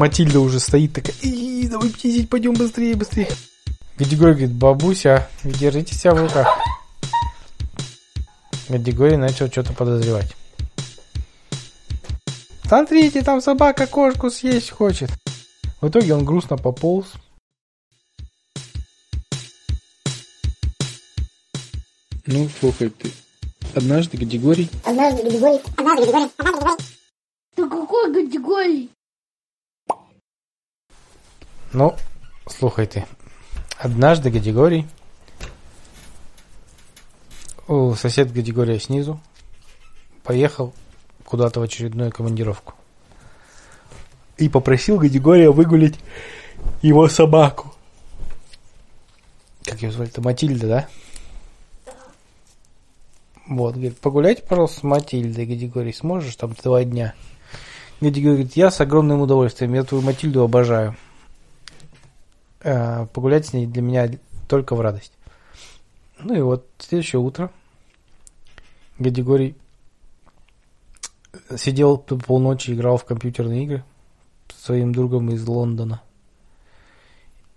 Матильда 0.00 0.40
уже 0.40 0.60
стоит 0.60 0.94
такая, 0.94 1.14
и 1.20 1.68
давай 1.68 1.90
пиздить, 1.90 2.30
пойдем 2.30 2.54
быстрее, 2.54 2.96
быстрее. 2.96 3.28
Гадигорий 3.98 4.32
говорит, 4.32 4.52
бабуся, 4.52 5.28
держите 5.44 5.94
себя 5.94 6.14
в 6.14 6.22
руках. 6.22 6.48
Гадигорий 8.70 9.18
начал 9.18 9.48
что-то 9.48 9.74
подозревать. 9.74 10.34
Смотрите, 12.64 13.20
там 13.20 13.42
собака 13.42 13.86
кошку 13.86 14.30
съесть 14.30 14.70
хочет. 14.70 15.10
В 15.82 15.88
итоге 15.88 16.14
он 16.14 16.24
грустно 16.24 16.56
пополз. 16.56 17.12
Ну, 22.24 22.48
слухай 22.58 22.88
ты. 22.88 23.10
Однажды 23.74 24.16
Гадигорий... 24.16 24.70
Однажды 24.82 25.24
Гадигорий... 25.24 25.60
Однажды 25.76 26.06
Гадигорий... 26.06 26.30
Однажды 26.38 26.52
Гадигорий... 26.58 26.84
Да 27.54 27.68
какой 27.68 28.14
категории? 28.14 28.88
Ну, 31.72 31.96
слухайте. 32.48 33.06
Однажды 33.78 34.30
Гадигорий... 34.30 34.86
У 37.68 37.94
сосед 37.94 38.32
Гадигория 38.32 38.80
снизу 38.80 39.20
поехал 40.24 40.74
куда-то 41.24 41.60
в 41.60 41.62
очередную 41.62 42.10
командировку. 42.10 42.74
И 44.38 44.48
попросил 44.48 44.98
Гадигория 44.98 45.52
выгулить 45.52 45.96
его 46.82 47.08
собаку. 47.08 47.72
Как 49.64 49.80
ее 49.82 49.92
звали-то? 49.92 50.20
Матильда, 50.20 50.66
да? 50.66 50.88
Вот, 53.46 53.74
говорит, 53.74 54.00
погуляйте, 54.00 54.42
пожалуйста, 54.42 54.80
с 54.80 54.82
Матильдой, 54.82 55.46
Гадигорий, 55.46 55.92
сможешь 55.92 56.34
там 56.34 56.56
два 56.60 56.82
дня? 56.82 57.14
Гадигорий 58.00 58.38
говорит, 58.38 58.56
я 58.56 58.72
с 58.72 58.80
огромным 58.80 59.20
удовольствием, 59.20 59.74
я 59.74 59.84
твою 59.84 60.02
Матильду 60.02 60.42
обожаю. 60.42 60.96
Э, 62.62 63.06
погулять 63.06 63.46
с 63.46 63.52
ней 63.52 63.66
для 63.66 63.82
меня 63.82 64.10
только 64.48 64.74
в 64.74 64.80
радость. 64.80 65.12
Ну 66.18 66.34
и 66.34 66.40
вот 66.40 66.68
следующее 66.78 67.20
утро 67.20 67.50
Гадигорий 68.98 69.56
сидел 71.56 71.96
полночи, 71.98 72.72
играл 72.72 72.98
в 72.98 73.04
компьютерные 73.04 73.64
игры 73.64 73.84
с 74.48 74.64
своим 74.64 74.92
другом 74.92 75.30
из 75.30 75.46
Лондона. 75.46 76.02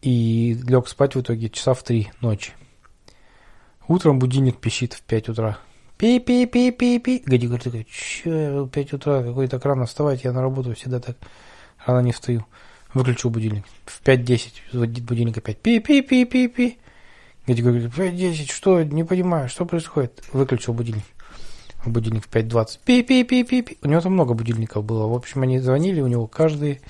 И 0.02 0.58
лег 0.68 0.88
спать 0.88 1.16
в 1.16 1.22
итоге 1.22 1.50
часа 1.50 1.74
в 1.74 1.84
три 1.84 2.12
ночи. 2.22 2.54
Утром 3.88 4.20
будильник 4.20 4.60
пищит 4.60 4.94
в 4.94 5.02
5 5.02 5.30
утра. 5.30 5.58
Пи-пи-пи-пи-пи. 5.98 7.24
Гади 7.26 7.48
говорит, 7.48 7.64
такой, 7.64 7.88
че, 7.90 8.62
в 8.62 8.70
5 8.70 8.94
утра, 8.94 9.24
какой 9.24 9.48
так 9.48 9.64
рано 9.66 9.86
вставать, 9.86 10.24
я 10.24 10.32
на 10.32 10.42
работу 10.42 10.74
всегда 10.74 11.00
так 11.00 11.18
рано 11.86 12.06
не 12.06 12.12
встаю. 12.12 12.46
Выключил 12.94 13.30
будильник. 13.30 13.66
В 13.86 14.02
5.10 14.04 14.52
звонит 14.72 15.04
будильник 15.04 15.38
опять. 15.38 15.58
Пи-пи-пи-пи-пи. 15.60 16.78
Гади 17.48 17.62
говорит, 17.62 17.92
5.10, 17.92 18.52
что, 18.52 18.84
не 18.84 19.04
понимаю, 19.04 19.50
что 19.50 19.66
происходит? 19.66 20.24
Выключил 20.32 20.74
будильник. 20.74 21.04
Будильник 21.86 22.26
в 22.26 22.30
5.20. 22.30 22.80
Пи-пи-пи-пи-пи. 22.86 23.80
У 23.82 23.88
него 23.88 24.02
там 24.02 24.14
много 24.14 24.34
будильников 24.36 24.84
было. 24.84 25.08
В 25.08 25.14
общем, 25.14 25.42
они 25.42 25.60
звонили 25.60 26.02
у 26.02 26.08
него 26.08 26.28
каждые 26.28 26.82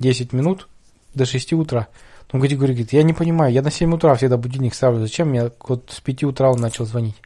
10 0.00 0.32
минут 0.32 0.68
до 1.14 1.24
6 1.24 1.52
утра. 1.54 1.88
Ну, 2.32 2.40
Гади 2.40 2.56
говорит, 2.56 2.92
я 2.92 3.02
не 3.04 3.14
понимаю, 3.14 3.52
я 3.52 3.62
на 3.62 3.70
7 3.70 3.94
утра 3.94 4.14
всегда 4.16 4.36
будильник 4.36 4.74
ставлю. 4.74 5.00
Зачем 5.00 5.28
мне 5.28 5.50
вот 5.66 5.90
с 5.90 6.00
5 6.00 6.24
утра 6.24 6.50
он 6.50 6.60
начал 6.60 6.84
звонить? 6.84 7.16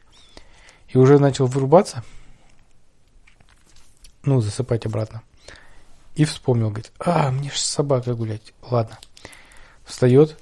И 0.87 0.97
уже 0.97 1.19
начал 1.19 1.47
вырубаться. 1.47 2.03
Ну, 4.23 4.39
засыпать 4.39 4.85
обратно. 4.85 5.23
И 6.15 6.25
вспомнил, 6.25 6.69
говорит, 6.69 6.91
а, 6.99 7.31
мне 7.31 7.49
же 7.49 7.57
с 7.57 7.63
собакой 7.63 8.15
гулять. 8.15 8.53
Ладно. 8.61 8.99
Встает, 9.83 10.37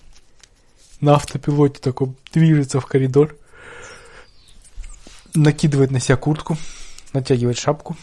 на 1.00 1.16
автопилоте 1.16 1.80
такой 1.80 2.14
движется 2.32 2.80
в 2.80 2.86
коридор, 2.86 3.38
накидывает 5.34 5.92
на 5.92 6.00
себя 6.00 6.18
куртку, 6.18 6.58
натягивает 7.14 7.58
шапку, 7.58 7.96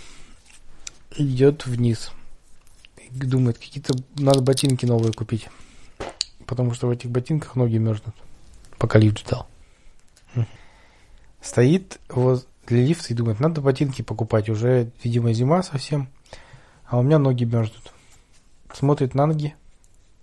идет 1.16 1.66
вниз. 1.66 2.10
Думает, 3.10 3.58
какие-то 3.58 3.94
надо 4.16 4.40
ботинки 4.40 4.84
новые 4.84 5.12
купить. 5.12 5.48
Потому 6.46 6.74
что 6.74 6.86
в 6.86 6.90
этих 6.90 7.10
ботинках 7.10 7.56
ноги 7.56 7.78
мерзнут. 7.78 8.14
Пока 8.78 8.98
лифт 8.98 9.20
ждал. 9.20 9.48
Стоит 11.40 12.00
возле 12.08 12.46
лифта 12.68 13.12
и 13.12 13.16
думает, 13.16 13.40
надо 13.40 13.60
ботинки 13.60 14.02
покупать. 14.02 14.48
Уже, 14.48 14.90
видимо, 15.02 15.32
зима 15.32 15.62
совсем. 15.62 16.08
А 16.88 16.98
у 16.98 17.02
меня 17.02 17.18
ноги 17.18 17.44
мерзнут. 17.44 17.92
Смотрит 18.72 19.14
на 19.14 19.26
ноги, 19.26 19.54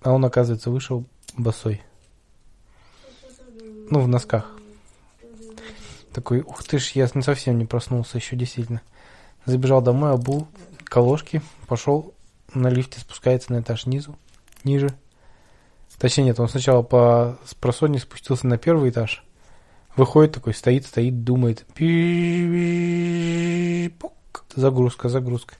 а 0.01 0.11
он, 0.11 0.25
оказывается, 0.25 0.71
вышел 0.71 1.05
босой. 1.37 1.83
Ну, 3.91 3.99
в 3.99 4.07
носках. 4.07 4.51
Такой, 6.11 6.41
ух 6.41 6.63
ты 6.63 6.79
ж, 6.79 6.91
я 6.91 7.07
совсем 7.07 7.59
не 7.59 7.65
проснулся 7.65 8.17
еще, 8.17 8.35
действительно. 8.35 8.81
Забежал 9.45 9.81
домой, 9.81 10.11
обул 10.11 10.47
колошки, 10.85 11.41
пошел 11.67 12.15
на 12.53 12.69
лифте, 12.69 12.99
спускается 12.99 13.53
на 13.53 13.59
этаж 13.59 13.85
низу, 13.85 14.17
ниже. 14.63 14.89
Точнее, 15.99 16.25
нет, 16.25 16.39
он 16.39 16.49
сначала 16.49 16.81
по 16.81 17.37
просоне 17.59 17.99
спустился 17.99 18.47
на 18.47 18.57
первый 18.57 18.89
этаж. 18.89 19.23
Выходит 19.95 20.33
такой, 20.33 20.53
стоит, 20.53 20.85
стоит, 20.85 21.23
думает. 21.23 21.65
Загрузка, 24.55 25.09
загрузка. 25.09 25.55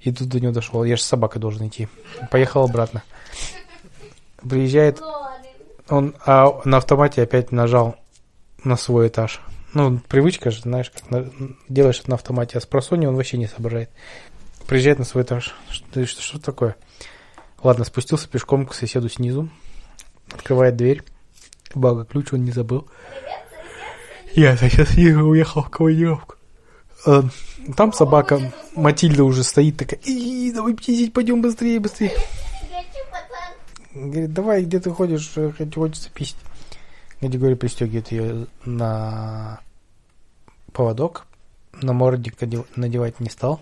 И 0.00 0.12
тут 0.12 0.28
до 0.28 0.40
него 0.40 0.52
дошел. 0.52 0.84
Я 0.84 0.96
же 0.96 1.02
с 1.02 1.06
собакой 1.06 1.40
должен 1.40 1.68
идти. 1.68 1.88
Поехал 2.30 2.64
обратно. 2.64 3.02
Приезжает 4.48 5.00
он 5.90 6.14
а 6.24 6.60
на 6.64 6.76
автомате 6.76 7.22
опять 7.22 7.50
нажал 7.50 7.96
на 8.62 8.76
свой 8.76 9.08
этаж. 9.08 9.40
Ну, 9.74 9.98
привычка 10.08 10.50
же, 10.50 10.62
знаешь, 10.62 10.90
как 10.90 11.10
на, 11.10 11.30
делаешь 11.68 12.00
это 12.00 12.10
на 12.10 12.16
автомате, 12.16 12.58
а 12.58 12.60
с 12.60 12.66
просони 12.66 13.06
он 13.06 13.16
вообще 13.16 13.38
не 13.38 13.46
соображает. 13.46 13.90
Приезжает 14.66 14.98
на 14.98 15.04
свой 15.04 15.24
этаж. 15.24 15.54
Что, 15.68 16.06
что, 16.06 16.22
что 16.22 16.40
такое? 16.40 16.76
Ладно, 17.62 17.84
спустился 17.84 18.28
пешком 18.28 18.66
к 18.66 18.74
соседу 18.74 19.08
снизу. 19.08 19.48
Открывает 20.32 20.76
дверь. 20.76 21.02
Благо, 21.74 22.04
ключ 22.04 22.32
он 22.32 22.44
не 22.44 22.52
забыл. 22.52 22.88
Я 24.32 24.56
сейчас 24.56 24.96
уехал 24.96 25.62
в 25.62 25.70
командировку. 25.70 26.36
Э, 27.06 27.22
Там 27.76 27.92
собака 27.92 28.52
Матильда 28.74 29.24
уже 29.24 29.42
стоит 29.42 29.76
такая, 29.76 30.00
и 30.00 30.52
давай 30.52 30.74
пиздить, 30.74 31.12
пойдем 31.12 31.42
быстрее, 31.42 31.80
быстрее. 31.80 32.12
Говорит, 33.94 34.32
давай, 34.32 34.64
где 34.64 34.78
ты 34.78 34.90
ходишь, 34.90 35.32
э, 35.36 35.52
хочется 35.74 36.10
писать. 36.10 36.36
Гадигорий 37.20 37.56
пристегивает 37.56 38.12
ее 38.12 38.46
на 38.64 39.60
поводок. 40.72 41.26
Намордник 41.82 42.34
надевать 42.76 43.20
не 43.20 43.28
стал. 43.28 43.60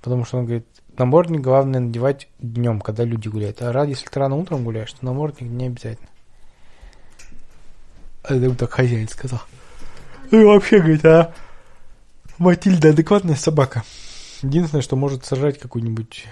Потому 0.00 0.24
что 0.24 0.38
он 0.38 0.44
говорит, 0.44 0.66
намордник 0.96 1.40
главное 1.40 1.80
надевать 1.80 2.28
днем, 2.38 2.80
когда 2.80 3.04
люди 3.04 3.28
гуляют. 3.28 3.62
А 3.62 3.72
ради, 3.72 3.90
если 3.90 4.06
ты 4.06 4.20
рано 4.20 4.36
утром 4.36 4.64
гуляешь, 4.64 4.92
то 4.92 5.04
намордник 5.04 5.50
не 5.50 5.66
обязательно. 5.66 6.08
А 8.22 8.34
ему 8.34 8.54
так 8.54 8.70
хозяин 8.70 9.08
сказал. 9.08 9.40
Ну 10.30 10.46
вообще, 10.46 10.78
говорит, 10.78 11.04
а 11.04 11.34
Матильда 12.38 12.90
адекватная 12.90 13.34
собака. 13.34 13.82
Единственное, 14.42 14.82
что 14.82 14.94
может 14.94 15.24
сажать 15.24 15.58
какую-нибудь 15.58 16.26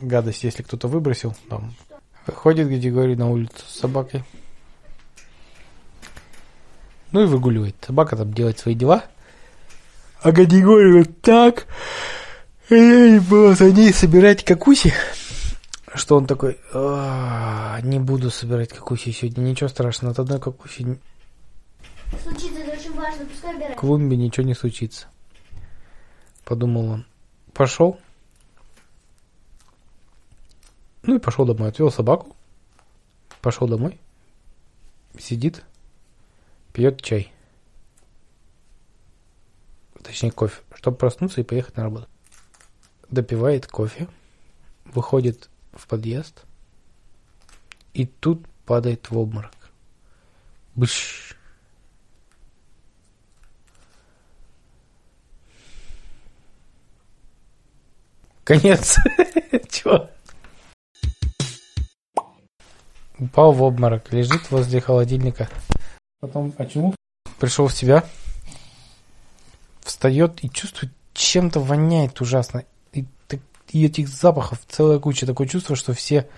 гадость, 0.00 0.44
если 0.44 0.62
кто-то 0.62 0.88
выбросил. 0.88 1.36
Там. 1.50 1.74
Выходит 2.26 2.68
Гадигорий 2.68 3.16
на 3.16 3.30
улицу 3.30 3.62
с 3.66 3.80
собакой. 3.80 4.24
Ну 7.12 7.22
и 7.22 7.26
выгуливает. 7.26 7.76
Собака 7.86 8.16
там 8.16 8.32
делает 8.32 8.58
свои 8.58 8.74
дела. 8.74 9.04
А 10.22 10.32
Гадигорий 10.32 10.98
вот 10.98 11.20
так. 11.20 11.66
Не 12.70 13.20
буду 13.20 13.54
за 13.54 13.70
ней 13.70 13.92
собирать 13.92 14.44
какуси. 14.44 14.92
Что 15.94 16.16
он 16.16 16.26
такой, 16.26 16.58
«А, 16.74 17.80
не 17.82 17.98
буду 17.98 18.30
собирать 18.30 18.70
какуси 18.70 19.12
сегодня, 19.12 19.40
ничего 19.42 19.68
страшного, 19.68 20.12
от 20.12 20.18
одной 20.18 20.40
какуси 20.40 20.98
Случится, 22.22 22.45
клумбе 23.76 24.16
ничего 24.16 24.46
не 24.46 24.54
случится. 24.54 25.08
Подумал 26.44 26.88
он. 26.90 27.06
Пошел. 27.52 28.00
Ну 31.02 31.16
и 31.16 31.18
пошел 31.18 31.44
домой. 31.44 31.68
Отвел 31.68 31.90
собаку. 31.90 32.36
Пошел 33.40 33.68
домой. 33.68 34.00
Сидит. 35.18 35.64
Пьет 36.72 37.00
чай. 37.02 37.32
Точнее 40.02 40.30
кофе. 40.30 40.62
Чтобы 40.74 40.96
проснуться 40.96 41.40
и 41.40 41.44
поехать 41.44 41.76
на 41.76 41.84
работу. 41.84 42.08
Допивает 43.08 43.66
кофе. 43.66 44.08
Выходит 44.84 45.48
в 45.72 45.86
подъезд. 45.86 46.44
И 47.94 48.06
тут 48.06 48.46
падает 48.66 49.10
в 49.10 49.18
обморок. 49.18 49.54
Быш. 50.74 51.35
Конец. 58.46 58.96
Чего? 59.68 60.08
упал 63.18 63.52
в 63.52 63.62
обморок, 63.62 64.12
лежит 64.12 64.50
возле 64.50 64.80
холодильника. 64.80 65.48
Потом 66.20 66.52
почему? 66.52 66.94
Пришел 67.40 67.66
в 67.66 67.74
себя, 67.74 68.04
встает 69.82 70.44
и 70.44 70.50
чувствует, 70.50 70.92
чем-то 71.12 71.60
воняет 71.60 72.20
ужасно. 72.20 72.64
И, 72.92 73.04
и 73.72 73.84
этих 73.84 74.08
запахов 74.08 74.60
целая 74.68 74.98
куча. 74.98 75.26
Такое 75.26 75.48
чувство, 75.48 75.74
что 75.74 75.92
все 75.92 76.28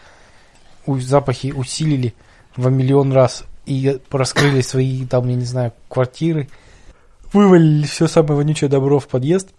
запахи 0.87 1.53
усилили 1.53 2.15
во 2.57 2.71
миллион 2.71 3.13
раз 3.13 3.45
и 3.67 4.01
раскрыли 4.11 4.63
свои, 4.63 5.05
там, 5.05 5.29
я 5.29 5.35
не 5.35 5.45
знаю, 5.45 5.73
квартиры. 5.89 6.49
Вывалили 7.33 7.87
все 7.87 8.07
самое 8.07 8.37
вонючее 8.37 8.71
добро 8.71 8.99
в 8.99 9.09
подъезд. 9.09 9.51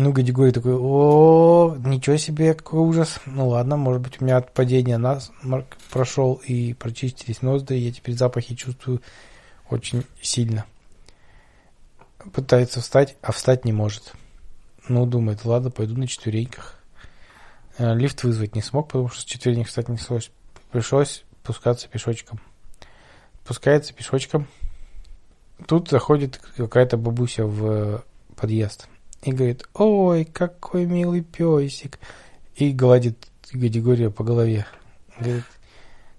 Ну, 0.00 0.12
Гадигорий 0.12 0.52
такой, 0.52 0.76
о, 0.76 1.74
ничего 1.84 2.16
себе, 2.18 2.54
какой 2.54 2.78
ужас. 2.78 3.18
Ну 3.26 3.48
ладно, 3.48 3.76
может 3.76 4.00
быть, 4.00 4.22
у 4.22 4.24
меня 4.24 4.36
от 4.36 4.54
падения 4.54 4.96
насморк 4.96 5.76
прошел 5.90 6.34
и 6.34 6.72
прочистились 6.72 7.42
ноздри, 7.42 7.78
я 7.78 7.90
теперь 7.90 8.14
запахи 8.14 8.54
чувствую 8.54 9.02
очень 9.68 10.04
сильно. 10.22 10.66
Пытается 12.32 12.80
встать, 12.80 13.16
а 13.22 13.32
встать 13.32 13.64
не 13.64 13.72
может. 13.72 14.12
Ну, 14.88 15.04
думает, 15.04 15.44
ладно, 15.44 15.72
пойду 15.72 15.96
на 15.96 16.06
четвереньках. 16.06 16.78
Э, 17.76 17.92
Лифт 17.96 18.22
вызвать 18.22 18.54
не 18.54 18.62
смог, 18.62 18.86
потому 18.86 19.08
что 19.08 19.22
с 19.22 19.24
четверенек 19.24 19.66
встать 19.66 19.88
не 19.88 19.96
пришлось. 19.96 20.30
Пришлось 20.70 21.24
спускаться 21.42 21.88
пешочком. 21.88 22.38
Спускается 23.42 23.92
пешочком. 23.92 24.46
Тут 25.66 25.88
заходит 25.88 26.40
какая-то 26.56 26.96
бабуся 26.96 27.46
в 27.46 28.04
подъезд 28.36 28.88
и 29.22 29.32
говорит, 29.32 29.64
ой, 29.74 30.24
какой 30.24 30.84
милый 30.86 31.22
песик. 31.22 31.98
И 32.56 32.72
гладит 32.72 33.28
Гадигория 33.52 34.10
по 34.10 34.24
голове. 34.24 34.66
Говорит, 35.18 35.44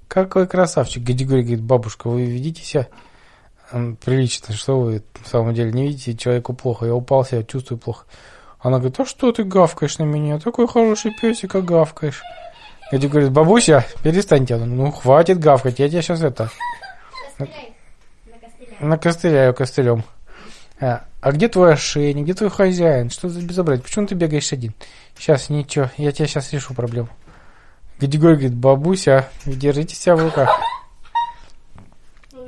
какой 0.08 0.48
красавчик. 0.48 1.04
Гадигорий 1.04 1.44
говорит, 1.44 1.62
бабушка, 1.64 2.10
вы 2.10 2.26
ведите 2.26 2.64
себя 2.64 2.88
прилично, 4.04 4.54
что 4.56 4.80
вы 4.80 5.04
в 5.24 5.28
самом 5.28 5.54
деле 5.54 5.72
не 5.72 5.88
видите, 5.88 6.16
человеку 6.18 6.54
плохо. 6.54 6.86
Я 6.86 6.96
упал, 6.96 7.24
себя 7.24 7.44
чувствую 7.44 7.78
плохо. 7.80 8.06
Она 8.60 8.78
говорит, 8.80 9.00
а 9.00 9.06
что 9.06 9.32
ты 9.32 9.44
гавкаешь 9.44 10.00
на 10.00 10.04
меня? 10.04 10.40
Такой 10.40 10.68
хороший 10.68 11.12
песик, 11.20 11.56
а 11.56 11.62
гавкаешь. 11.62 12.22
Гади 12.92 13.08
говорит, 13.08 13.32
бабуся, 13.32 13.86
перестаньте. 14.04 14.56
Она, 14.56 14.66
Ну, 14.66 14.92
хватит 14.92 15.40
гавкать, 15.40 15.80
я 15.80 15.88
тебя 15.88 16.02
сейчас 16.02 16.22
это, 16.24 16.50
Костыляй. 17.38 17.74
На 18.26 18.38
костыляй. 18.40 18.78
накостыляю 18.82 19.54
костылем. 19.54 20.04
А, 20.82 21.06
а 21.22 21.32
где 21.32 21.50
твой 21.50 21.74
ошейник, 21.74 22.24
где 22.24 22.34
твой 22.34 22.50
хозяин? 22.50 23.10
Что 23.10 23.28
за 23.28 23.42
безобразие? 23.42 23.84
Почему 23.84 24.08
ты 24.08 24.16
бегаешь 24.16 24.54
один? 24.54 24.74
Сейчас, 25.18 25.50
ничего, 25.50 25.90
я 25.98 26.12
тебе 26.12 26.28
сейчас 26.28 26.54
решу 26.54 26.74
проблему. 26.74 27.10
Гадигорий 28.00 28.36
говорит, 28.36 28.56
бабуся, 28.56 29.28
держите 29.46 29.96
себя 29.96 30.16
в 30.16 30.24
руках. 30.24 30.50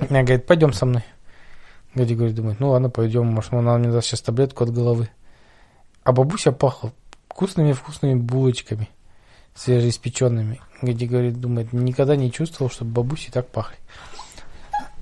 Она 0.10 0.24
говорит, 0.24 0.46
пойдем 0.46 0.72
со 0.72 0.86
мной. 0.86 1.04
Гадигорий 1.94 2.32
думает, 2.32 2.62
ну 2.62 2.70
ладно, 2.70 2.90
пойдем, 2.90 3.28
может, 3.28 3.52
она 3.54 3.78
мне 3.78 3.92
даст 3.92 4.08
сейчас 4.08 4.22
таблетку 4.22 4.64
от 4.64 4.72
головы. 4.72 5.10
А 6.04 6.14
бабуся 6.14 6.54
пахла 6.54 6.94
вкусными-вкусными 7.30 8.16
булочками, 8.16 8.90
свежеиспеченными. 9.56 10.62
Гадигорий 10.82 11.32
думает, 11.32 11.74
никогда 11.74 12.16
не 12.16 12.32
чувствовал, 12.32 12.72
чтобы 12.72 12.92
бабуси 12.92 13.30
так 13.30 13.48
пахли. 13.50 13.78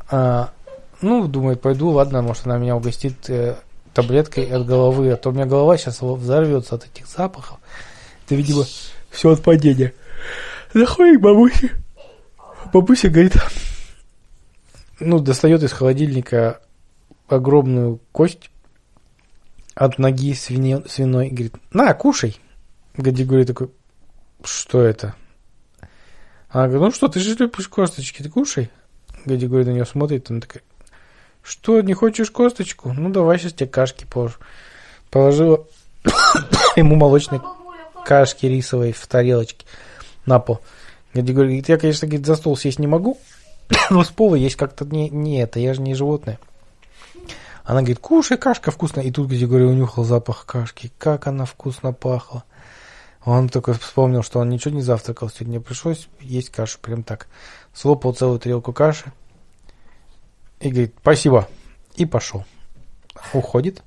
А, 0.10 0.52
ну, 1.02 1.28
думает, 1.28 1.62
пойду, 1.62 1.90
ладно, 1.90 2.22
может, 2.22 2.46
она 2.46 2.58
меня 2.58 2.76
угостит 2.76 3.30
э, 3.30 3.56
таблеткой 3.94 4.46
от 4.46 4.66
головы, 4.66 5.12
а 5.12 5.18
то 5.18 5.30
у 5.30 5.32
меня 5.32 5.46
голова 5.46 5.78
сейчас 5.78 6.02
взорвется 6.02 6.76
от 6.76 6.86
этих 6.86 7.08
запахов. 7.08 7.60
Это, 8.26 8.36
видимо, 8.36 8.66
все 9.10 9.32
от 9.32 9.42
падения. 9.42 9.94
Заходит 10.74 11.20
к 11.20 11.24
бабусе. 11.24 11.72
Бабуся 12.74 13.10
говорит, 13.10 13.34
ну, 15.00 15.20
достает 15.20 15.64
из 15.64 15.72
холодильника 15.72 16.62
огромную 17.28 18.00
кость 18.12 18.52
от 19.76 19.98
ноги 19.98 20.34
свине, 20.34 20.84
свиной 20.88 21.30
говорит, 21.30 21.56
на, 21.72 21.94
кушай. 21.94 22.38
Гадигорий 22.98 23.46
такой, 23.46 23.72
что 24.44 24.82
это? 24.82 25.16
Она 26.50 26.68
говорит, 26.68 26.82
ну 26.82 26.92
что, 26.92 27.08
ты 27.08 27.20
же 27.20 27.36
любишь 27.36 27.70
косточки, 27.70 28.22
ты 28.22 28.30
кушай. 28.30 28.70
Гадигорий 29.26 29.66
на 29.66 29.72
нее 29.72 29.86
смотрит, 29.86 30.30
она 30.30 30.42
такая, 30.42 30.64
что, 31.50 31.82
не 31.82 31.94
хочешь 31.94 32.30
косточку? 32.30 32.94
Ну, 32.94 33.10
давай 33.10 33.40
сейчас 33.40 33.54
тебе 33.54 33.68
кашки 33.68 34.06
положу. 34.06 34.36
Положила 35.10 35.66
ему 36.76 36.96
молочной 36.96 37.42
кашки 38.06 38.46
рисовой 38.46 38.92
в 38.92 39.08
тарелочке 39.08 39.66
на 40.28 40.40
пол. 40.40 40.60
Гадигорий 41.16 41.48
говорит, 41.48 41.70
я, 41.70 41.78
конечно, 41.80 42.08
говорит, 42.08 42.28
за 42.28 42.36
стол 42.36 42.56
сесть 42.56 42.78
не 42.78 42.86
могу, 42.86 43.18
но 43.90 44.04
с 44.04 44.10
пола 44.10 44.36
есть 44.36 44.58
как-то 44.58 44.86
не, 44.86 45.10
не 45.10 45.42
это, 45.42 45.60
я 45.60 45.74
же 45.74 45.82
не 45.82 45.96
животное. 45.96 46.40
Она 47.64 47.80
говорит, 47.80 47.98
кушай, 47.98 48.38
кашка 48.38 48.70
вкусная. 48.70 49.06
И 49.06 49.12
тут 49.12 49.28
Гадигорий 49.28 49.66
унюхал 49.66 50.04
запах 50.04 50.46
кашки. 50.46 50.92
Как 51.00 51.26
она 51.26 51.46
вкусно 51.46 51.94
пахла. 51.94 52.44
Он 53.26 53.50
только 53.50 53.74
вспомнил, 53.74 54.22
что 54.22 54.40
он 54.40 54.50
ничего 54.50 54.76
не 54.76 54.82
завтракал 54.82 55.30
сегодня. 55.30 55.60
Пришлось 55.60 56.08
есть 56.20 56.52
кашу 56.52 56.78
прям 56.80 57.04
так. 57.04 57.28
Слопал 57.74 58.14
целую 58.14 58.40
тарелку 58.40 58.72
каши. 58.72 59.12
И 60.60 60.70
говорит, 60.70 60.94
спасибо. 61.02 61.48
И 61.96 62.06
пошел. 62.06 62.46
Уходит. 63.34 63.84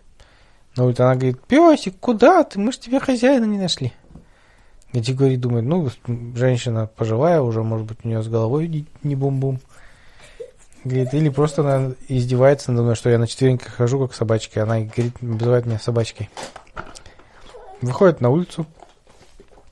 На 0.76 0.84
улице 0.84 1.00
она 1.00 1.14
говорит, 1.14 1.42
песик, 1.42 1.96
куда 2.00 2.44
ты? 2.44 2.58
Мы 2.58 2.72
же 2.72 2.78
тебе 2.78 2.98
хозяина 2.98 3.44
не 3.44 3.58
нашли. 3.58 3.92
Гадигорий 4.92 5.36
думает, 5.36 5.64
ну, 5.64 5.88
женщина 6.34 6.86
пожилая 6.86 7.40
уже, 7.40 7.62
может 7.62 7.86
быть, 7.86 7.98
у 8.04 8.08
нее 8.08 8.22
с 8.22 8.28
головой 8.28 8.86
не- 9.02 9.14
бум-бум. 9.14 9.60
Говорит, 10.84 11.14
или 11.14 11.28
просто 11.28 11.62
она 11.62 11.94
издевается 12.08 12.72
надо 12.72 12.82
мной, 12.82 12.94
что 12.96 13.08
я 13.08 13.19
на 13.19 13.26
четвереньках 13.26 13.74
хожу, 13.74 14.00
как 14.00 14.14
собачка. 14.14 14.64
Она 14.64 14.80
говорит, 14.80 15.14
обзывает 15.22 15.66
меня 15.66 15.78
собачкой. 15.78 16.28
Выходит 17.80 18.20
на 18.20 18.30
улицу. 18.30 18.66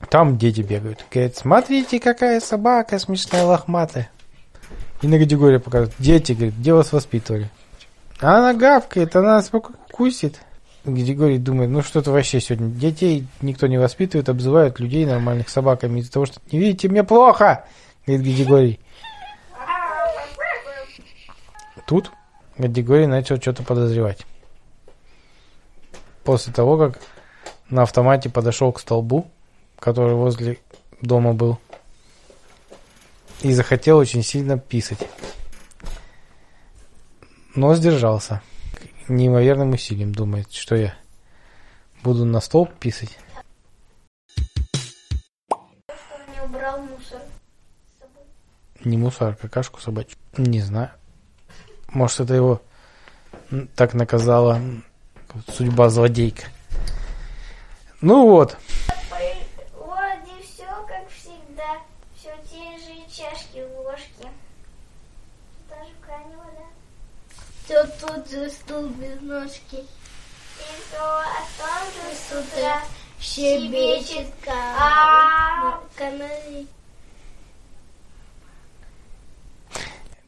Там 0.09 0.37
дети 0.37 0.61
бегают. 0.61 1.05
Говорит, 1.11 1.37
смотрите, 1.37 1.99
какая 1.99 2.39
собака 2.39 2.97
смешная, 2.97 3.43
лохматая. 3.43 4.09
И 5.01 5.07
на 5.07 5.17
Гадигория 5.17 5.59
показывает. 5.59 5.95
Дети, 5.99 6.33
говорит, 6.33 6.55
где 6.55 6.73
вас 6.73 6.91
воспитывали? 6.93 7.49
А 8.19 8.37
она 8.37 8.53
гавкает, 8.53 9.15
она 9.15 9.35
нас 9.35 9.51
кусит. 9.91 10.39
Григорий 10.83 11.37
думает, 11.37 11.69
ну 11.69 11.81
что-то 11.81 12.11
вообще 12.11 12.39
сегодня. 12.39 12.69
Детей 12.69 13.27
никто 13.41 13.67
не 13.67 13.77
воспитывает, 13.77 14.29
обзывают 14.29 14.79
людей 14.79 15.05
нормальных 15.05 15.49
собаками 15.49 15.99
из-за 15.99 16.11
того, 16.11 16.25
что 16.25 16.39
не 16.51 16.59
видите, 16.59 16.89
мне 16.89 17.03
плохо, 17.03 17.65
говорит 18.05 18.25
Григорий. 18.25 18.79
Тут 21.85 22.11
Григорий 22.57 23.05
начал 23.05 23.37
что-то 23.37 23.63
подозревать. 23.63 24.25
После 26.23 26.53
того, 26.53 26.77
как 26.77 26.99
на 27.69 27.83
автомате 27.83 28.29
подошел 28.29 28.71
к 28.71 28.79
столбу, 28.79 29.27
который 29.77 30.15
возле 30.15 30.59
дома 31.01 31.33
был, 31.33 31.59
и 33.41 33.53
захотел 33.53 33.97
очень 33.97 34.23
сильно 34.23 34.57
писать. 34.57 34.99
Но 37.55 37.75
сдержался 37.75 38.41
неимоверным 39.07 39.71
усилием 39.71 40.13
думает, 40.13 40.51
что 40.51 40.75
я 40.75 40.95
буду 42.03 42.25
на 42.25 42.39
стол 42.39 42.67
писать. 42.79 43.17
Не 45.49 46.47
мусор. 46.47 47.21
Не 48.83 48.97
мусор, 48.97 49.29
а 49.29 49.35
какашку 49.35 49.81
собачью. 49.81 50.17
Не 50.37 50.61
знаю. 50.61 50.91
Может, 51.89 52.21
это 52.21 52.33
его 52.33 52.61
так 53.75 53.93
наказала 53.93 54.61
судьба 55.47 55.89
злодейка. 55.89 56.43
Ну. 58.01 58.27
Вот 58.27 58.57
и 60.41 60.43
все, 60.43 60.65
как 60.87 61.09
всегда. 61.09 61.79
Все 62.15 62.31
те 62.49 62.77
же 62.77 63.01
чашки, 63.09 63.63
ложки. 63.77 64.27
Даже 65.69 65.91
в 65.91 66.05
кране 66.05 66.35
вода. 66.37 66.65
Все 67.71 67.87
тут 68.01 68.29
же 68.29 68.49
стул 68.49 68.89
без 68.89 69.21
ножки. 69.21 69.77
И 69.77 69.85
все 70.59 70.99
о 70.99 71.23
том 71.57 71.87
же 71.93 72.13
с 72.13 72.31
утра 72.33 72.81
щебечет 73.17 74.27
а 74.45 75.79
канарей. 75.95 76.67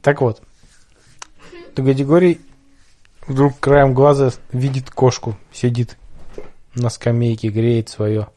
Так 0.02 0.22
вот. 0.22 0.42
Гадигорий 1.76 2.40
вдруг 3.28 3.60
краем 3.60 3.94
глаза 3.94 4.32
видит 4.54 4.90
кошку. 4.90 5.36
Сидит 5.52 5.98
на 6.76 6.90
скамейке, 6.90 7.50
греет 7.50 7.90
свое 7.90 8.30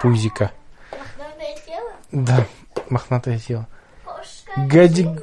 пузико. 0.00 0.52
Мохнатое 0.92 1.56
тело? 1.66 1.92
Да, 2.12 2.46
мохнатое 2.90 3.38
тело. 3.40 3.66
Кошка 4.04 4.52
Гади- 4.68 5.20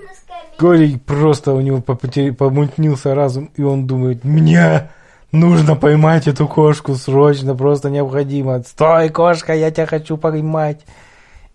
Горий 0.60 0.98
просто 0.98 1.54
у 1.54 1.62
него 1.62 1.78
попотери- 1.80 2.32
помутнился 2.32 3.14
разум, 3.14 3.52
и 3.56 3.62
он 3.62 3.86
думает, 3.86 4.24
мне 4.24 4.90
нужно 5.32 5.76
поймать 5.76 6.28
эту 6.28 6.48
кошку 6.48 6.96
срочно, 6.96 7.56
просто 7.56 7.90
необходимо. 7.90 8.62
Стой, 8.64 9.10
кошка, 9.10 9.54
я 9.54 9.70
тебя 9.72 9.86
хочу 9.86 10.18
поймать. 10.18 10.82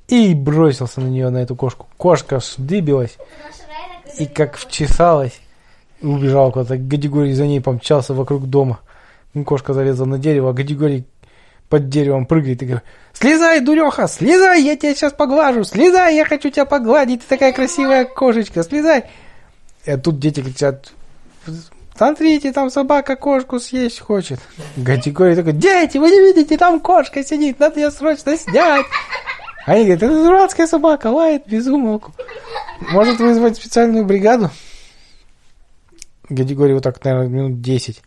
и 0.09 0.35
бросился 0.35 1.01
на 1.01 1.07
нее, 1.09 1.31
на 1.31 1.39
эту 1.39 1.57
кошку. 1.57 1.87
Кошка 1.97 2.39
так 2.41 4.21
и 4.21 4.27
как 4.27 4.57
вчесалась, 4.57 5.41
убежал 6.03 6.53
куда-то. 6.53 6.77
Гадигорий 6.77 7.33
за 7.33 7.47
ней 7.47 7.61
помчался 7.61 8.13
вокруг 8.13 8.47
дома. 8.47 8.81
Кошка 9.47 9.73
залезла 9.73 10.05
на 10.05 10.19
дерево, 10.19 10.51
а 10.51 10.53
Гадигорий 10.53 11.07
под 11.73 11.89
деревом 11.89 12.27
прыгает 12.27 12.61
и 12.61 12.67
говорит, 12.67 12.85
слезай, 13.15 13.61
дуреха, 13.61 14.07
слезай, 14.07 14.63
я 14.63 14.77
тебя 14.77 14.95
сейчас 14.95 15.15
поглажу, 15.15 15.65
слезай, 15.65 16.15
я 16.15 16.27
хочу 16.27 16.51
тебя 16.51 16.67
погладить, 16.67 17.23
ты 17.23 17.27
такая 17.27 17.55
красивая 17.55 18.05
кошечка, 18.05 18.63
слезай. 18.63 19.05
И 19.87 19.97
тут 19.97 20.19
дети 20.19 20.43
кричат, 20.43 20.93
смотрите, 21.97 22.53
там 22.53 22.69
собака 22.69 23.17
кошку 23.17 23.59
съесть 23.59 24.01
хочет. 24.01 24.39
Гадигорий 24.77 25.35
такой, 25.35 25.55
дети, 25.55 25.97
вы 25.97 26.11
не 26.11 26.21
видите, 26.21 26.59
там 26.59 26.79
кошка 26.79 27.25
сидит, 27.25 27.59
надо 27.59 27.81
ее 27.81 27.91
срочно 27.91 28.37
снять. 28.37 28.85
Они 29.65 29.85
говорят, 29.85 30.03
это 30.03 30.15
дурацкая 30.15 30.67
собака, 30.67 31.07
лает 31.07 31.47
без. 31.47 31.67
Может 31.69 33.19
вызвать 33.19 33.57
специальную 33.57 34.05
бригаду? 34.05 34.51
Гадигорий 36.29 36.75
вот 36.75 36.83
так, 36.83 37.03
наверное, 37.03 37.29
минут 37.29 37.63
10 37.63 37.97
м, 37.97 38.03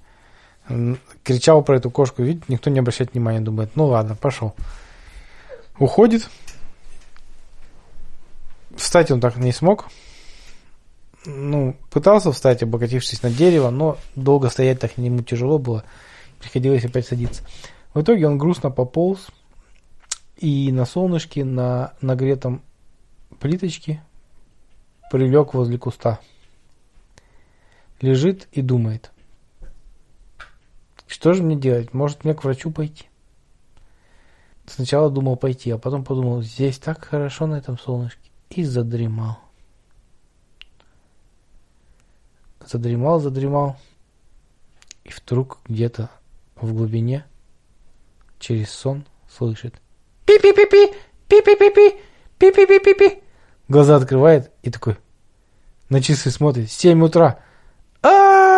кричал 1.23 1.63
про 1.63 1.77
эту 1.77 1.89
кошку. 1.89 2.23
Видите, 2.23 2.45
никто 2.47 2.69
не 2.69 2.79
обращает 2.79 3.13
внимания, 3.13 3.41
думает, 3.41 3.71
ну 3.75 3.85
ладно, 3.85 4.15
пошел. 4.15 4.55
Уходит. 5.79 6.29
Встать 8.75 9.11
он 9.11 9.19
так 9.19 9.37
не 9.37 9.51
смог. 9.51 9.87
Ну, 11.25 11.75
пытался 11.89 12.31
встать, 12.31 12.61
облокотившись 12.61 13.23
на 13.23 13.29
дерево, 13.29 13.69
но 13.71 13.97
долго 14.15 14.49
стоять 14.49 14.79
так 14.79 14.97
ему 14.97 15.21
тяжело 15.21 15.57
было. 15.57 15.83
Приходилось 16.39 16.85
опять 16.85 17.07
садиться. 17.07 17.43
В 17.93 18.01
итоге 18.01 18.27
он 18.27 18.37
грустно 18.37 18.69
пополз 18.69 19.27
и 20.37 20.71
на 20.71 20.85
солнышке, 20.85 21.43
на 21.43 21.93
нагретом 22.01 22.61
плиточке 23.39 24.03
прилег 25.11 25.53
возле 25.53 25.77
куста. 25.77 26.19
Лежит 28.01 28.47
и 28.51 28.61
думает. 28.61 29.11
Что 31.07 31.33
же 31.33 31.43
мне 31.43 31.55
делать? 31.55 31.93
Может 31.93 32.23
мне 32.23 32.33
к 32.33 32.43
врачу 32.43 32.71
пойти? 32.71 33.05
Сначала 34.65 35.09
думал 35.11 35.35
пойти, 35.35 35.71
а 35.71 35.77
потом 35.77 36.03
подумал, 36.03 36.41
здесь 36.41 36.79
так 36.79 37.05
хорошо 37.05 37.45
на 37.45 37.55
этом 37.55 37.77
солнышке. 37.77 38.31
И 38.49 38.63
задремал. 38.63 39.39
Задремал, 42.65 43.19
задремал. 43.19 43.77
И 45.03 45.09
вдруг 45.09 45.59
где-то 45.67 46.09
в 46.55 46.73
глубине 46.73 47.25
через 48.39 48.71
сон 48.71 49.05
слышит. 49.29 49.75
Пи-пи-пи-пи, 50.25 50.93
пи-пи-пи-пи, 51.27 51.99
пи-пи-пи-пи-пи. 52.39 53.21
Глаза 53.67 53.97
открывает 53.97 54.51
и 54.63 54.71
такой 54.71 54.97
на 55.89 56.01
часы 56.01 56.31
смотрит. 56.31 56.71
7 56.71 57.03
утра. 57.03 57.39
а 58.01 58.54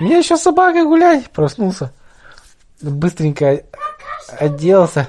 Мне 0.00 0.18
еще 0.18 0.36
с 0.36 0.42
собакой 0.42 0.84
гулять. 0.84 1.30
Проснулся. 1.30 1.92
Быстренько 2.82 3.62
оделся. 4.38 5.08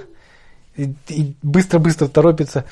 И 0.78 1.36
быстро-быстро 1.44 2.08
торопится. 2.08 2.64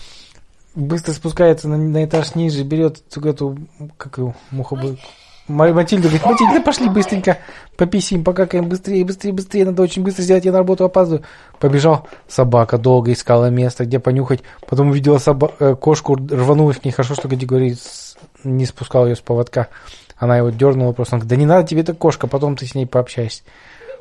Быстро 0.75 1.13
спускается 1.13 1.67
на, 1.67 1.77
на 1.77 2.05
этаж 2.05 2.35
ниже, 2.35 2.63
берет 2.63 3.01
эту, 3.15 3.57
как 3.97 4.17
его, 4.19 4.35
мухобойку. 4.51 4.99
Ма- 5.47 5.73
Матильда 5.73 6.07
говорит, 6.09 6.25
Матильда, 6.25 6.61
пошли 6.61 6.87
быстренько, 6.89 7.37
пописим, 7.77 8.23
покакаем 8.23 8.67
быстрее, 8.69 9.03
быстрее, 9.05 9.31
быстрее, 9.31 9.65
надо 9.65 9.81
очень 9.81 10.03
быстро 10.03 10.21
сделать, 10.21 10.45
я 10.45 10.51
на 10.51 10.57
работу 10.59 10.83
опаздываю. 10.85 11.23
Побежал, 11.59 12.07
собака 12.27 12.77
долго 12.77 13.11
искала 13.13 13.49
место, 13.49 13.85
где 13.85 13.97
понюхать, 13.97 14.41
потом 14.69 14.89
увидела 14.89 15.17
соба- 15.17 15.53
э, 15.59 15.75
кошку, 15.75 16.15
рванулась 16.15 16.77
к 16.77 16.85
ней, 16.85 16.91
хорошо, 16.91 17.15
что 17.15 17.27
Гадигорий 17.29 17.75
с- 17.75 18.15
не 18.43 18.65
спускал 18.65 19.07
ее 19.07 19.15
с 19.15 19.19
поводка. 19.21 19.69
Она 20.17 20.37
его 20.37 20.49
дернула 20.49 20.93
просто, 20.93 21.15
он 21.15 21.19
говорит, 21.19 21.29
да 21.29 21.35
не 21.35 21.45
надо 21.45 21.67
тебе 21.67 21.81
эта 21.81 21.93
кошка, 21.93 22.27
потом 22.27 22.55
ты 22.55 22.65
с 22.65 22.73
ней 22.73 22.87
пообщаешься. 22.87 23.43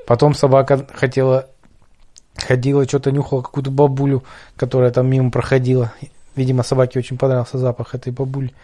Потом 0.06 0.35
собака 0.35 0.87
хотела, 0.94 1.49
ходила, 2.37 2.87
что-то 2.87 3.11
нюхала 3.11 3.42
какую-то 3.42 3.70
бабулю, 3.70 4.25
которая 4.56 4.90
там 4.90 5.08
мимо 5.11 5.30
проходила. 5.30 5.92
Видимо, 6.35 6.62
собаке 6.62 6.99
очень 6.99 7.18
понравился 7.18 7.58
запах 7.58 7.94
этой 7.94 8.12
бабули. 8.12 8.54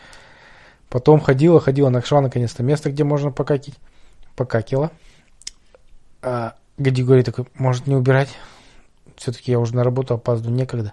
Потом 0.88 1.20
ходила, 1.20 1.60
ходила, 1.60 1.88
нашла 1.88 2.20
наконец-то 2.20 2.62
место, 2.62 2.90
где 2.90 3.02
можно 3.02 3.30
покакить. 3.30 3.74
Покакила. 4.36 4.90
А 6.22 6.54
Гадигорий 6.78 7.22
такой, 7.22 7.46
может 7.54 7.86
не 7.86 7.96
убирать? 7.96 8.28
Все-таки 9.16 9.50
я 9.50 9.58
уже 9.58 9.74
на 9.74 9.84
работу 9.84 10.14
опаздываю, 10.14 10.56
некогда. 10.56 10.92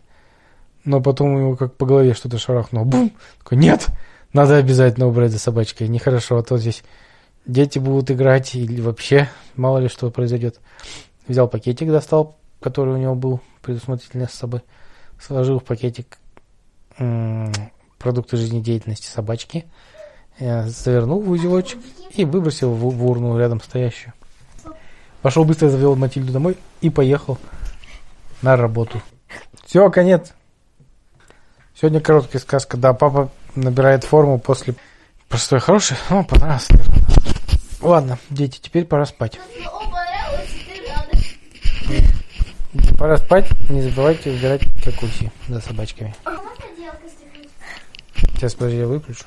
Но 0.83 1.01
потом 1.01 1.37
его 1.37 1.55
как 1.55 1.75
по 1.75 1.85
голове 1.85 2.13
что-то 2.13 2.37
шарахнуло. 2.37 2.85
Бум! 2.85 3.11
Такой, 3.39 3.57
нет! 3.57 3.87
Надо 4.33 4.57
обязательно 4.57 5.07
убрать 5.07 5.31
за 5.31 5.39
собачкой. 5.39 5.88
Нехорошо, 5.88 6.38
а 6.38 6.43
то 6.43 6.57
здесь 6.57 6.83
дети 7.45 7.79
будут 7.79 8.12
играть 8.12 8.53
или 8.55 8.79
вообще 8.81 9.29
мало 9.55 9.79
ли 9.79 9.88
что 9.88 10.09
произойдет. 10.12 10.59
Взял 11.27 11.48
пакетик, 11.48 11.89
достал, 11.89 12.38
который 12.62 12.93
у 12.93 12.98
него 12.98 13.15
был 13.15 13.41
предусмотрительно 13.62 14.27
с 14.27 14.33
собой. 14.33 14.62
Сложил 15.19 15.59
в 15.59 15.63
пакетик 15.63 16.17
м, 16.98 17.51
продукты 17.98 18.38
жизнедеятельности 18.38 19.07
собачки. 19.07 19.65
э, 20.39 20.67
Завернул 20.67 21.21
в 21.21 21.29
узелочек 21.29 21.79
и 22.12 22.24
выбросил 22.24 22.71
в, 22.74 22.95
в 22.95 23.05
урну 23.05 23.38
рядом 23.38 23.62
стоящую. 23.62 24.13
Пошел 25.21 25.43
быстро, 25.43 25.69
завел 25.69 25.95
Матильду 25.95 26.31
домой 26.31 26.57
и 26.81 26.89
поехал 26.89 27.38
на 28.41 28.55
работу. 28.55 29.01
Все, 29.65 29.89
конец. 29.89 30.33
Сегодня 31.75 32.00
короткая 32.00 32.41
сказка. 32.41 32.77
Да, 32.77 32.93
папа 32.93 33.29
набирает 33.56 34.03
форму 34.03 34.39
после... 34.39 34.75
Простой, 35.27 35.60
хороший? 35.60 35.98
Ну, 36.10 36.24
понравился. 36.24 36.74
Ладно, 37.82 38.18
дети, 38.29 38.60
теперь 38.60 38.86
пора 38.86 39.06
спать. 39.06 39.39
Пора 42.98 43.18
спать. 43.18 43.48
Не 43.70 43.82
забывайте 43.82 44.32
убирать 44.32 44.62
какуси 44.84 45.32
за 45.48 45.62
собачками. 45.62 46.15
А? 46.25 46.32
Сейчас, 48.39 48.53
подожди, 48.53 48.77
я 48.77 48.88
выключу. 48.88 49.25